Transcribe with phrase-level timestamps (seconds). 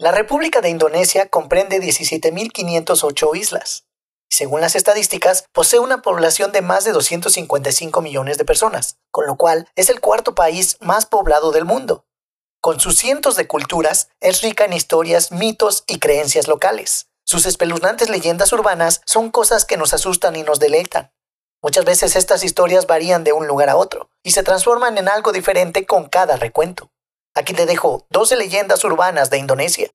[0.00, 3.84] La República de Indonesia comprende 17.508 islas.
[4.30, 9.36] Según las estadísticas, posee una población de más de 255 millones de personas, con lo
[9.36, 12.06] cual es el cuarto país más poblado del mundo.
[12.62, 17.10] Con sus cientos de culturas, es rica en historias, mitos y creencias locales.
[17.26, 21.12] Sus espeluznantes leyendas urbanas son cosas que nos asustan y nos deleitan.
[21.62, 25.30] Muchas veces estas historias varían de un lugar a otro y se transforman en algo
[25.30, 26.90] diferente con cada recuento.
[27.34, 29.90] Aquí te dejo 12 leyendas urbanas de Indonesia.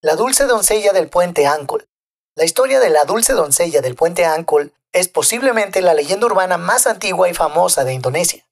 [0.00, 1.88] La dulce doncella del puente Angkol.
[2.34, 6.88] La historia de la dulce doncella del puente Angkol es posiblemente la leyenda urbana más
[6.88, 8.44] antigua y famosa de Indonesia.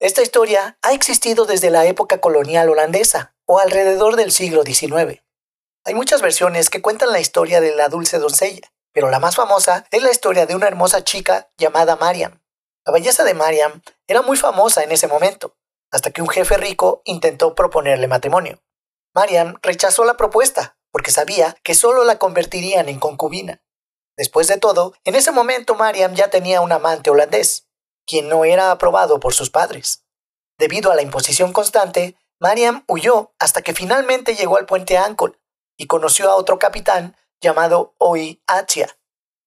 [0.00, 5.22] Esta historia ha existido desde la época colonial holandesa o alrededor del siglo XIX.
[5.84, 9.86] Hay muchas versiones que cuentan la historia de la dulce doncella, pero la más famosa
[9.90, 12.40] es la historia de una hermosa chica llamada Mariam.
[12.86, 15.56] La belleza de Mariam era muy famosa en ese momento,
[15.94, 18.60] hasta que un jefe rico intentó proponerle matrimonio.
[19.14, 23.62] Mariam rechazó la propuesta, porque sabía que solo la convertirían en concubina.
[24.16, 27.68] Después de todo, en ese momento Mariam ya tenía un amante holandés,
[28.08, 30.04] quien no era aprobado por sus padres.
[30.58, 35.40] Debido a la imposición constante, Mariam huyó hasta que finalmente llegó al puente Ancol
[35.76, 38.98] y conoció a otro capitán llamado Oi Achia.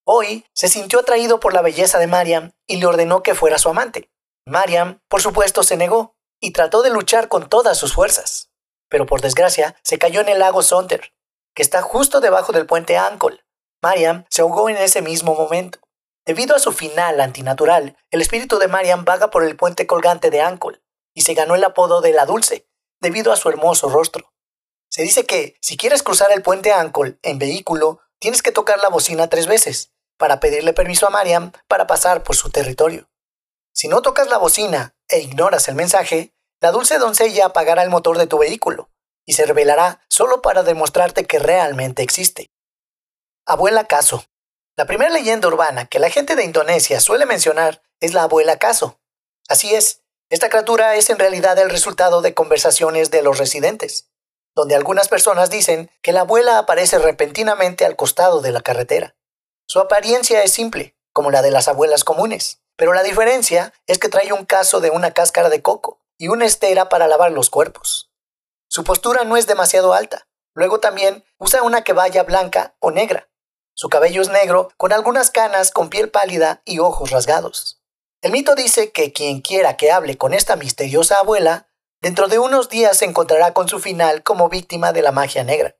[0.05, 3.67] Oi se sintió atraído por la belleza de Mariam y le ordenó que fuera su
[3.67, 4.09] amante.
[4.45, 8.51] Mariam, por supuesto, se negó, y trató de luchar con todas sus fuerzas.
[8.89, 11.13] Pero por desgracia se cayó en el lago Sonder,
[11.53, 13.43] que está justo debajo del puente Ancol.
[13.81, 15.79] Mariam se ahogó en ese mismo momento.
[16.25, 20.41] Debido a su final antinatural, el espíritu de Mariam vaga por el puente colgante de
[20.41, 24.33] Ancol y se ganó el apodo de la Dulce, debido a su hermoso rostro.
[24.89, 28.89] Se dice que, si quieres cruzar el puente Ancol en vehículo, tienes que tocar la
[28.89, 33.09] bocina tres veces, para pedirle permiso a Mariam para pasar por su territorio.
[33.73, 38.17] Si no tocas la bocina e ignoras el mensaje, la dulce doncella apagará el motor
[38.17, 38.89] de tu vehículo
[39.25, 42.49] y se revelará solo para demostrarte que realmente existe.
[43.45, 44.25] Abuela Caso.
[44.75, 48.99] La primera leyenda urbana que la gente de Indonesia suele mencionar es la abuela Caso.
[49.47, 54.09] Así es, esta criatura es en realidad el resultado de conversaciones de los residentes,
[54.55, 59.15] donde algunas personas dicen que la abuela aparece repentinamente al costado de la carretera.
[59.67, 64.07] Su apariencia es simple, como la de las abuelas comunes, pero la diferencia es que
[64.07, 68.11] trae un caso de una cáscara de coco y una estera para lavar los cuerpos.
[68.69, 70.27] Su postura no es demasiado alta.
[70.53, 73.29] Luego también usa una queballa blanca o negra.
[73.73, 77.81] Su cabello es negro con algunas canas con piel pálida y ojos rasgados.
[78.21, 81.69] El mito dice que quien quiera que hable con esta misteriosa abuela,
[82.01, 85.75] dentro de unos días se encontrará con su final como víctima de la magia negra.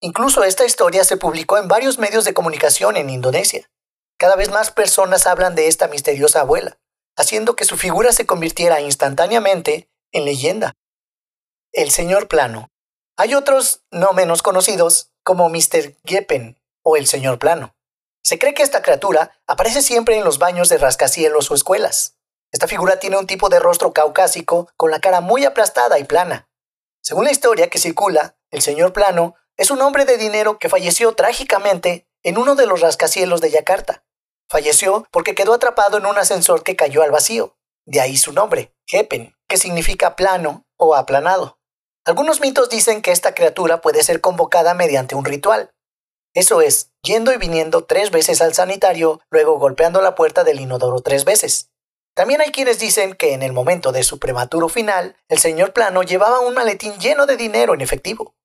[0.00, 3.70] Incluso esta historia se publicó en varios medios de comunicación en Indonesia.
[4.18, 6.78] Cada vez más personas hablan de esta misteriosa abuela,
[7.16, 10.74] haciendo que su figura se convirtiera instantáneamente en leyenda.
[11.72, 12.70] El señor plano.
[13.18, 15.96] Hay otros no menos conocidos como Mr.
[16.04, 17.74] Geppen o el señor plano.
[18.22, 22.16] Se cree que esta criatura aparece siempre en los baños de rascacielos o escuelas.
[22.52, 26.48] Esta figura tiene un tipo de rostro caucásico con la cara muy aplastada y plana.
[27.02, 31.12] Según la historia que circula, el señor plano es un hombre de dinero que falleció
[31.12, 34.05] trágicamente en uno de los rascacielos de Yakarta.
[34.48, 37.56] Falleció porque quedó atrapado en un ascensor que cayó al vacío.
[37.84, 41.58] De ahí su nombre, Hepen, que significa plano o aplanado.
[42.04, 45.72] Algunos mitos dicen que esta criatura puede ser convocada mediante un ritual.
[46.34, 51.00] Eso es, yendo y viniendo tres veces al sanitario, luego golpeando la puerta del inodoro
[51.00, 51.70] tres veces.
[52.14, 56.02] También hay quienes dicen que en el momento de su prematuro final, el señor Plano
[56.02, 58.36] llevaba un maletín lleno de dinero en efectivo.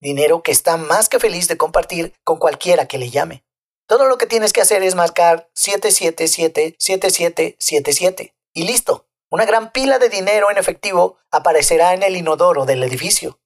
[0.00, 3.45] Dinero que está más que feliz de compartir con cualquiera que le llame.
[3.86, 9.06] Todo lo que tienes que hacer es marcar 777-7777 y listo.
[9.30, 13.38] Una gran pila de dinero en efectivo aparecerá en el inodoro del edificio.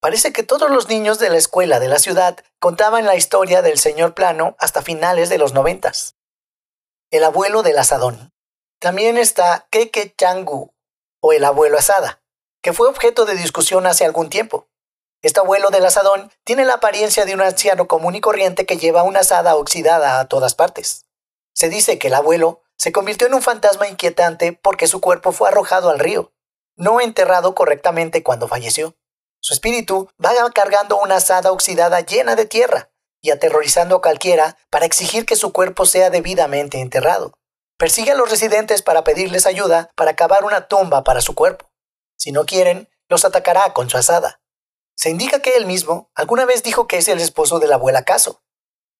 [0.00, 3.78] Parece que todos los niños de la escuela de la ciudad contaban la historia del
[3.78, 6.16] señor Plano hasta finales de los noventas.
[7.10, 8.32] El abuelo del asadón.
[8.80, 10.72] También está Keke Changu,
[11.20, 12.22] o el abuelo asada,
[12.62, 14.68] que fue objeto de discusión hace algún tiempo.
[15.20, 19.02] Este abuelo del asadón tiene la apariencia de un anciano común y corriente que lleva
[19.02, 21.06] una asada oxidada a todas partes.
[21.52, 25.48] Se dice que el abuelo se convirtió en un fantasma inquietante porque su cuerpo fue
[25.48, 26.32] arrojado al río,
[26.76, 28.96] no enterrado correctamente cuando falleció.
[29.40, 32.90] Su espíritu va cargando una asada oxidada llena de tierra
[33.20, 37.32] y aterrorizando a cualquiera para exigir que su cuerpo sea debidamente enterrado.
[37.76, 41.70] Persigue a los residentes para pedirles ayuda para cavar una tumba para su cuerpo.
[42.16, 44.40] Si no quieren, los atacará con su asada.
[44.98, 48.02] Se indica que él mismo alguna vez dijo que es el esposo de la abuela
[48.02, 48.42] Caso.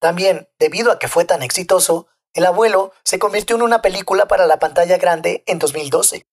[0.01, 4.47] También, debido a que fue tan exitoso, el abuelo se convirtió en una película para
[4.47, 6.29] la pantalla grande en 2012.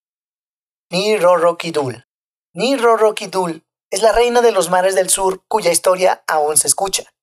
[0.91, 2.07] Ni Roro Kidul.
[2.53, 6.67] Ni Roro Kidul es la reina de los mares del sur cuya historia aún se
[6.67, 7.15] escucha.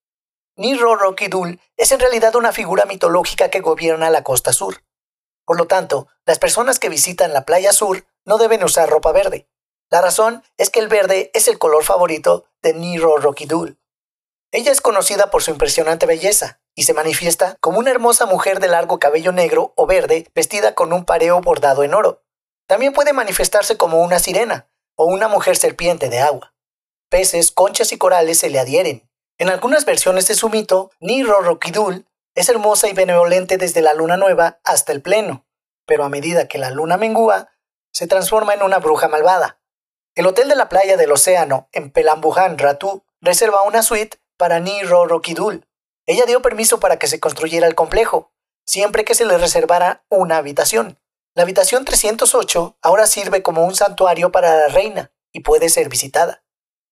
[0.56, 4.82] Niro Rockidul es en realidad una figura mitológica que gobierna la costa sur.
[5.44, 9.48] Por lo tanto, las personas que visitan la playa sur no deben usar ropa verde.
[9.92, 13.78] La razón es que el verde es el color favorito de Niro Rockidul.
[14.50, 18.68] Ella es conocida por su impresionante belleza y se manifiesta como una hermosa mujer de
[18.68, 22.24] largo cabello negro o verde vestida con un pareo bordado en oro.
[22.66, 26.54] También puede manifestarse como una sirena o una mujer serpiente de agua.
[27.10, 29.10] Peces, conchas y corales se le adhieren.
[29.36, 34.16] En algunas versiones de su mito, Niro Rockidul es hermosa y benevolente desde la luna
[34.16, 35.44] nueva hasta el pleno,
[35.84, 37.50] pero a medida que la luna mengúa,
[37.92, 39.58] se transforma en una bruja malvada.
[40.14, 45.06] El hotel de la playa del océano en Pelambujan, Ratu, reserva una suite para Niro
[45.06, 45.66] Rockidul.
[46.06, 48.32] Ella dio permiso para que se construyera el complejo,
[48.66, 50.98] siempre que se le reservara una habitación.
[51.34, 56.44] La habitación 308 ahora sirve como un santuario para la reina y puede ser visitada.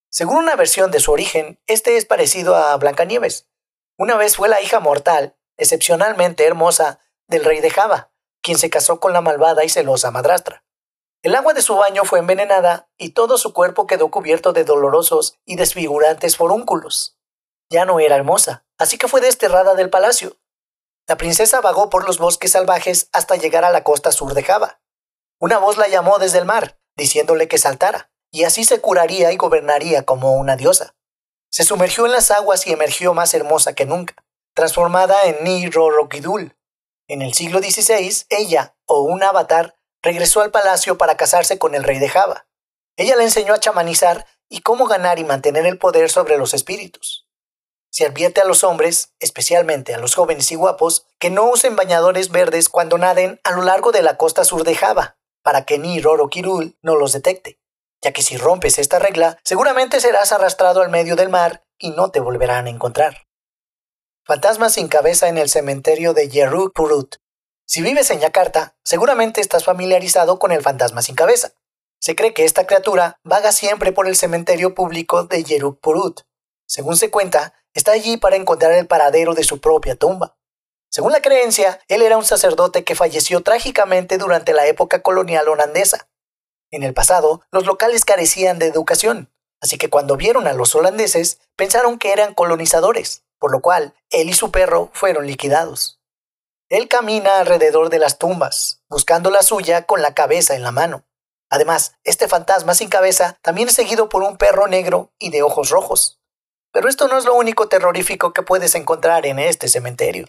[0.09, 3.51] Según una versión de su origen, este es parecido a Blancanieves,
[4.01, 8.99] una vez fue la hija mortal, excepcionalmente hermosa, del rey de Java, quien se casó
[8.99, 10.65] con la malvada y celosa madrastra.
[11.23, 15.39] El agua de su baño fue envenenada y todo su cuerpo quedó cubierto de dolorosos
[15.45, 17.19] y desfigurantes forúnculos.
[17.69, 20.39] Ya no era hermosa, así que fue desterrada del palacio.
[21.07, 24.81] La princesa vagó por los bosques salvajes hasta llegar a la costa sur de Java.
[25.39, 29.37] Una voz la llamó desde el mar, diciéndole que saltara, y así se curaría y
[29.37, 30.95] gobernaría como una diosa.
[31.51, 34.15] Se sumergió en las aguas y emergió más hermosa que nunca,
[34.55, 36.57] transformada en Ni Rorokidul.
[37.09, 41.85] En el siglo XVI, ella, o un avatar, regresó al palacio para casarse con el
[41.85, 42.47] rey de Java.
[42.97, 47.27] Ella le enseñó a chamanizar y cómo ganar y mantener el poder sobre los espíritus.
[47.91, 52.31] Se advierte a los hombres, especialmente a los jóvenes y guapos, que no usen bañadores
[52.31, 56.01] verdes cuando naden a lo largo de la costa sur de Java, para que ni
[56.01, 57.61] Rorokirul no los detecte
[58.03, 62.11] ya que si rompes esta regla, seguramente serás arrastrado al medio del mar y no
[62.11, 63.27] te volverán a encontrar.
[64.25, 67.17] Fantasma sin cabeza en el cementerio de Yeruk Purut.
[67.73, 71.53] Si vives en Yakarta, seguramente estás familiarizado con el fantasma sin cabeza.
[72.01, 76.23] Se cree que esta criatura vaga siempre por el cementerio público de Yeruk Purut.
[76.67, 80.37] Según se cuenta, está allí para encontrar el paradero de su propia tumba.
[80.91, 86.09] Según la creencia, él era un sacerdote que falleció trágicamente durante la época colonial holandesa.
[86.73, 91.39] En el pasado, los locales carecían de educación, así que cuando vieron a los holandeses,
[91.55, 96.00] pensaron que eran colonizadores, por lo cual él y su perro fueron liquidados.
[96.71, 101.05] Él camina alrededor de las tumbas, buscando la suya con la cabeza en la mano.
[101.51, 105.71] Además, este fantasma sin cabeza también es seguido por un perro negro y de ojos
[105.71, 106.21] rojos.
[106.73, 110.29] Pero esto no es lo único terrorífico que puedes encontrar en este cementerio.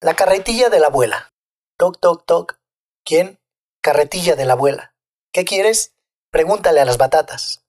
[0.00, 1.34] La carretilla de la abuela.
[1.76, 2.60] Toc, toc, toc.
[3.04, 3.40] ¿Quién?
[3.82, 4.94] Carretilla de la abuela.
[5.32, 5.96] ¿Qué quieres?
[6.30, 7.64] Pregúntale a las batatas.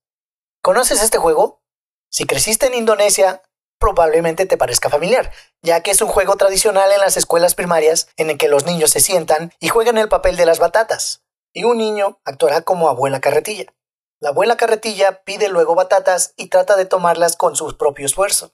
[0.61, 1.63] ¿Conoces este juego?
[2.11, 3.41] Si creciste en Indonesia,
[3.79, 5.31] probablemente te parezca familiar,
[5.61, 8.91] ya que es un juego tradicional en las escuelas primarias en el que los niños
[8.91, 11.23] se sientan y juegan el papel de las batatas,
[11.53, 13.73] y un niño actuará como abuela carretilla.
[14.19, 18.53] La abuela carretilla pide luego batatas y trata de tomarlas con su propio esfuerzo.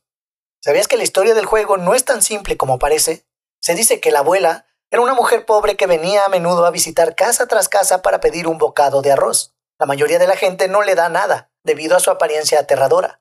[0.62, 3.28] ¿Sabías que la historia del juego no es tan simple como parece?
[3.62, 7.16] Se dice que la abuela era una mujer pobre que venía a menudo a visitar
[7.16, 9.54] casa tras casa para pedir un bocado de arroz.
[9.78, 13.19] La mayoría de la gente no le da nada, debido a su apariencia aterradora.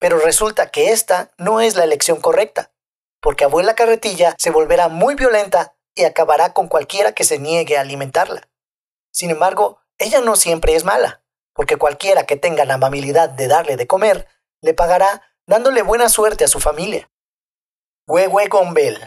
[0.00, 2.72] Pero resulta que esta no es la elección correcta,
[3.20, 7.82] porque abuela carretilla se volverá muy violenta y acabará con cualquiera que se niegue a
[7.82, 8.48] alimentarla.
[9.12, 11.22] Sin embargo, ella no siempre es mala,
[11.54, 14.26] porque cualquiera que tenga la amabilidad de darle de comer,
[14.62, 17.10] le pagará dándole buena suerte a su familia.
[18.06, 18.98] Huehue Gombel.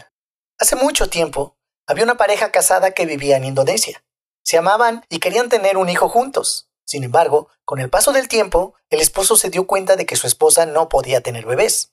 [0.58, 4.04] Hace mucho tiempo, había una pareja casada que vivía en Indonesia.
[4.44, 6.70] Se amaban y querían tener un hijo juntos.
[6.84, 10.26] Sin embargo, con el paso del tiempo, el esposo se dio cuenta de que su
[10.26, 11.92] esposa no podía tener bebés.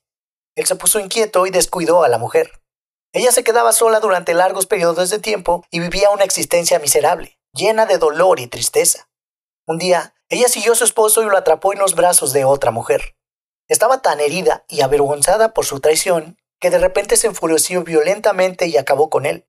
[0.55, 2.62] Él se puso inquieto y descuidó a la mujer.
[3.13, 7.86] Ella se quedaba sola durante largos periodos de tiempo y vivía una existencia miserable, llena
[7.86, 9.10] de dolor y tristeza.
[9.65, 12.71] Un día, ella siguió a su esposo y lo atrapó en los brazos de otra
[12.71, 13.15] mujer.
[13.67, 18.77] Estaba tan herida y avergonzada por su traición que de repente se enfureció violentamente y
[18.77, 19.48] acabó con él.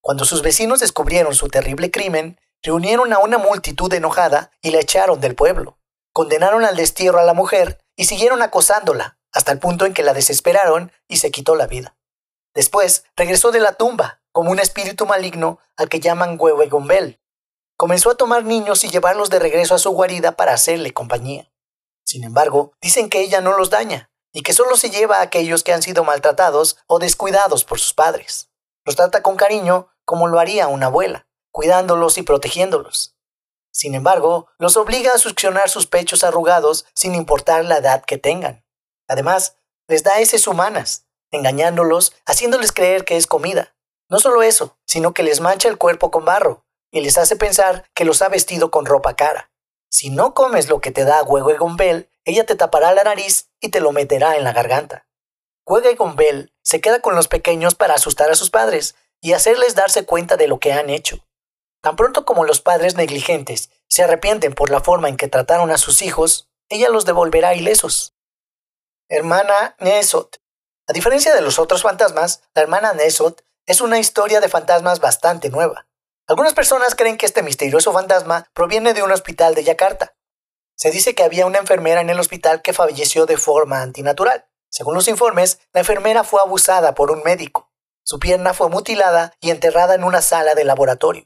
[0.00, 5.20] Cuando sus vecinos descubrieron su terrible crimen, reunieron a una multitud enojada y la echaron
[5.20, 5.78] del pueblo.
[6.12, 10.12] Condenaron al destierro a la mujer y siguieron acosándola, hasta el punto en que la
[10.12, 11.96] desesperaron y se quitó la vida.
[12.54, 17.20] Después regresó de la tumba, como un espíritu maligno al que llaman Gombel.
[17.76, 21.50] Comenzó a tomar niños y llevarlos de regreso a su guarida para hacerle compañía.
[22.04, 25.64] Sin embargo, dicen que ella no los daña, y que solo se lleva a aquellos
[25.64, 28.50] que han sido maltratados o descuidados por sus padres.
[28.84, 33.16] Los trata con cariño como lo haría una abuela, cuidándolos y protegiéndolos.
[33.70, 38.64] Sin embargo, los obliga a succionar sus pechos arrugados sin importar la edad que tengan.
[39.08, 39.56] Además,
[39.86, 43.74] les da heces humanas, engañándolos, haciéndoles creer que es comida.
[44.08, 47.88] No solo eso, sino que les mancha el cuerpo con barro y les hace pensar
[47.94, 49.50] que los ha vestido con ropa cara.
[49.90, 53.70] Si no comes lo que te da Huegue Gombel, ella te tapará la nariz y
[53.70, 55.06] te lo meterá en la garganta.
[55.66, 60.04] Huegue Gombel se queda con los pequeños para asustar a sus padres y hacerles darse
[60.04, 61.24] cuenta de lo que han hecho.
[61.82, 65.78] Tan pronto como los padres negligentes se arrepienten por la forma en que trataron a
[65.78, 68.14] sus hijos, ella los devolverá ilesos.
[69.08, 70.40] Hermana Nesot.
[70.86, 75.50] A diferencia de los otros fantasmas, la hermana Nesot es una historia de fantasmas bastante
[75.50, 75.88] nueva.
[76.28, 80.14] Algunas personas creen que este misterioso fantasma proviene de un hospital de Yakarta.
[80.76, 84.46] Se dice que había una enfermera en el hospital que falleció de forma antinatural.
[84.70, 87.72] Según los informes, la enfermera fue abusada por un médico.
[88.04, 91.24] Su pierna fue mutilada y enterrada en una sala de laboratorio.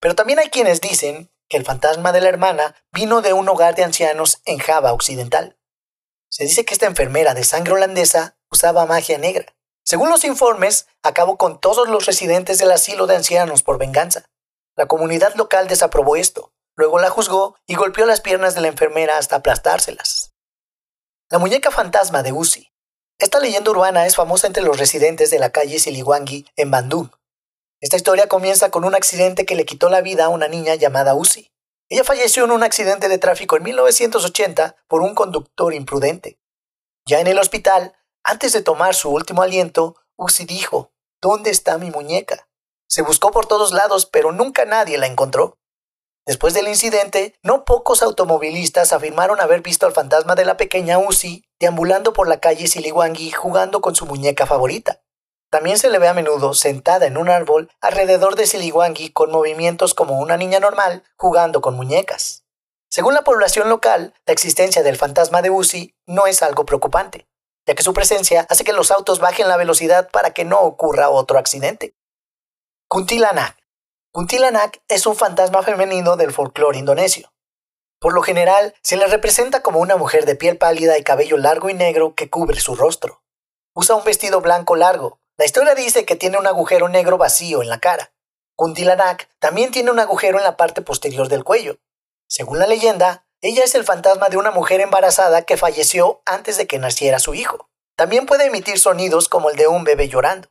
[0.00, 3.74] Pero también hay quienes dicen que el fantasma de la hermana vino de un hogar
[3.74, 5.58] de ancianos en Java Occidental.
[6.30, 9.54] Se dice que esta enfermera de sangre holandesa usaba magia negra.
[9.84, 14.28] Según los informes, acabó con todos los residentes del asilo de ancianos por venganza.
[14.76, 19.16] La comunidad local desaprobó esto, luego la juzgó y golpeó las piernas de la enfermera
[19.16, 20.34] hasta aplastárselas.
[21.30, 22.70] La muñeca fantasma de Uzi.
[23.18, 27.10] Esta leyenda urbana es famosa entre los residentes de la calle Siliwangi en Bandung.
[27.80, 31.14] Esta historia comienza con un accidente que le quitó la vida a una niña llamada
[31.14, 31.52] Uzi.
[31.88, 36.40] Ella falleció en un accidente de tráfico en 1980 por un conductor imprudente.
[37.06, 41.90] Ya en el hospital, antes de tomar su último aliento, Uzi dijo, ¿Dónde está mi
[41.90, 42.48] muñeca?
[42.88, 45.58] Se buscó por todos lados, pero nunca nadie la encontró.
[46.26, 51.44] Después del incidente, no pocos automovilistas afirmaron haber visto al fantasma de la pequeña Uzi
[51.60, 55.00] deambulando por la calle Siliwangi jugando con su muñeca favorita.
[55.50, 59.94] También se le ve a menudo sentada en un árbol alrededor de Siliwangi con movimientos
[59.94, 62.44] como una niña normal jugando con muñecas.
[62.90, 67.26] Según la población local, la existencia del fantasma de Uzi no es algo preocupante,
[67.66, 71.08] ya que su presencia hace que los autos bajen la velocidad para que no ocurra
[71.08, 71.94] otro accidente.
[72.88, 73.56] Kuntilanak.
[74.12, 77.32] Kuntilanak es un fantasma femenino del folclore indonesio.
[78.00, 81.68] Por lo general, se le representa como una mujer de piel pálida y cabello largo
[81.68, 83.22] y negro que cubre su rostro.
[83.74, 87.68] Usa un vestido blanco largo, la historia dice que tiene un agujero negro vacío en
[87.68, 88.12] la cara.
[88.56, 91.78] Kuntilanak también tiene un agujero en la parte posterior del cuello.
[92.26, 96.66] Según la leyenda, ella es el fantasma de una mujer embarazada que falleció antes de
[96.66, 97.70] que naciera su hijo.
[97.94, 100.48] También puede emitir sonidos como el de un bebé llorando.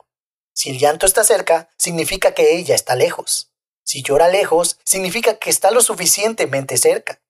[0.54, 3.52] Si el llanto está cerca, significa que ella está lejos.
[3.84, 7.22] Si llora lejos, significa que está lo suficientemente cerca.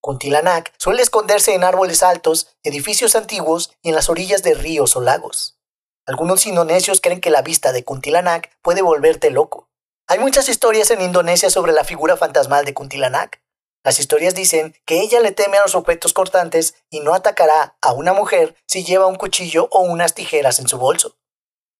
[0.00, 5.02] Kuntilanak suele esconderse en árboles altos, edificios antiguos y en las orillas de ríos o
[5.02, 5.58] lagos.
[6.06, 9.68] Algunos indonesios creen que la vista de Kuntilanak puede volverte loco.
[10.08, 13.40] Hay muchas historias en Indonesia sobre la figura fantasmal de Kuntilanak.
[13.84, 17.92] Las historias dicen que ella le teme a los objetos cortantes y no atacará a
[17.92, 21.16] una mujer si lleva un cuchillo o unas tijeras en su bolso.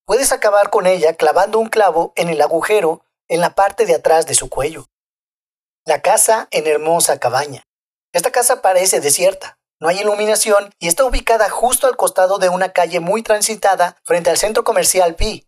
[0.05, 4.25] Puedes acabar con ella clavando un clavo en el agujero en la parte de atrás
[4.25, 4.85] de su cuello.
[5.85, 7.67] La casa en hermosa cabaña.
[8.13, 9.59] Esta casa parece desierta.
[9.83, 14.29] No hay iluminación y está ubicada justo al costado de una calle muy transitada frente
[14.29, 15.45] al centro comercial Pi.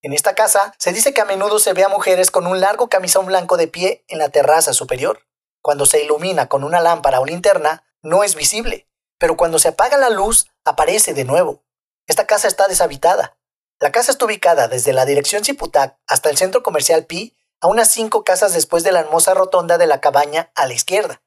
[0.00, 2.88] En esta casa se dice que a menudo se ve a mujeres con un largo
[2.88, 5.26] camisón blanco de pie en la terraza superior.
[5.60, 8.88] Cuando se ilumina con una lámpara o linterna, no es visible,
[9.18, 11.64] pero cuando se apaga la luz, aparece de nuevo.
[12.06, 13.38] Esta casa está deshabitada.
[13.80, 17.90] La casa está ubicada desde la dirección Chiputac hasta el centro comercial Pi, a unas
[17.90, 21.22] cinco casas después de la hermosa rotonda de la cabaña a la izquierda.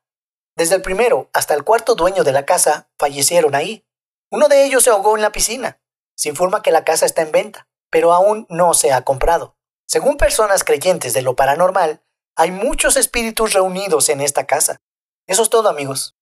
[0.58, 3.86] Desde el primero hasta el cuarto dueño de la casa fallecieron ahí.
[4.32, 5.80] Uno de ellos se ahogó en la piscina.
[6.16, 9.56] Se informa que la casa está en venta, pero aún no se ha comprado.
[9.86, 12.02] Según personas creyentes de lo paranormal,
[12.36, 14.82] hay muchos espíritus reunidos en esta casa.
[15.28, 16.17] Eso es todo amigos.